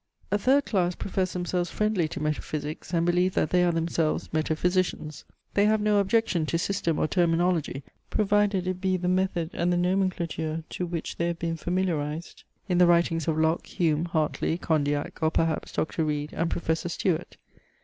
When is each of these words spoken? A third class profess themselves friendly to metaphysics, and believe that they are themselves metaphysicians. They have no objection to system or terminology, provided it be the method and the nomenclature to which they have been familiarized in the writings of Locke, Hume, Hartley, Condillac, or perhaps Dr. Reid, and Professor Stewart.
A 0.31 0.37
third 0.39 0.65
class 0.65 0.95
profess 0.95 1.33
themselves 1.33 1.69
friendly 1.69 2.07
to 2.07 2.19
metaphysics, 2.19 2.91
and 2.91 3.05
believe 3.05 3.35
that 3.35 3.51
they 3.51 3.63
are 3.63 3.71
themselves 3.71 4.33
metaphysicians. 4.33 5.25
They 5.53 5.65
have 5.65 5.79
no 5.79 5.99
objection 5.99 6.47
to 6.47 6.57
system 6.57 6.97
or 6.97 7.07
terminology, 7.07 7.83
provided 8.09 8.65
it 8.65 8.81
be 8.81 8.97
the 8.97 9.07
method 9.07 9.51
and 9.53 9.71
the 9.71 9.77
nomenclature 9.77 10.63
to 10.69 10.87
which 10.87 11.17
they 11.17 11.27
have 11.27 11.37
been 11.37 11.55
familiarized 11.55 12.43
in 12.67 12.79
the 12.79 12.87
writings 12.87 13.27
of 13.27 13.37
Locke, 13.37 13.67
Hume, 13.67 14.05
Hartley, 14.05 14.57
Condillac, 14.57 15.21
or 15.21 15.29
perhaps 15.29 15.71
Dr. 15.71 16.03
Reid, 16.03 16.33
and 16.33 16.49
Professor 16.49 16.89
Stewart. 16.89 17.37